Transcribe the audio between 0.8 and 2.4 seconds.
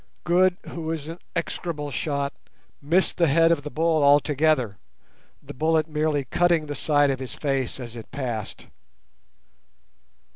is an execrable shot,